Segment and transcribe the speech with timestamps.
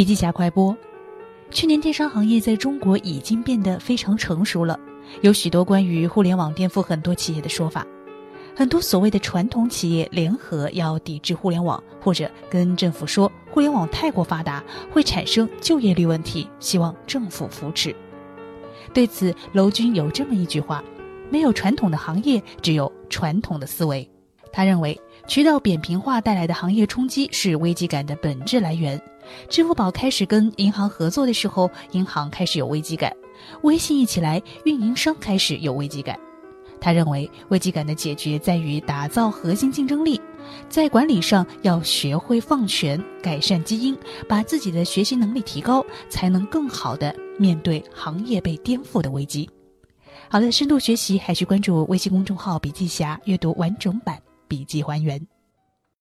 [0.00, 0.74] 笔记侠快播：
[1.50, 4.80] 去年电商行业在中国已经变得非常成熟了，
[5.20, 7.86] 有许多关于互联网颠覆很多企业的说法。
[8.56, 17.94] 很多所谓的传统企业联合要抵制互联网，或者跟政府说互联网太过发达会产生就业率问题，希望政府扶持。
[18.94, 20.82] 对此，楼军有这么一句话：
[21.28, 24.10] 没有传统的行业，只有传统的思维。
[24.52, 29.00] 他认为，渠道扁平化带来的行业冲击是危机感的本质来源。
[29.48, 33.12] 支付宝开始跟银行合作的时候，银行开始有危机感；
[33.62, 36.18] 微信一起来，运营商开始有危机感。
[36.80, 40.20] 他认为，危机感的解决在于打造核心竞争力，
[40.68, 49.48] 在管理上要学会放权，改善基因，把自己的学习能力提高，才能更好的面对行业被颠覆的危机。
[50.28, 54.18] 好的，深度学习还需关注微信公众号“笔记侠”，阅读完整版
[54.50, 55.24] 笔记还原。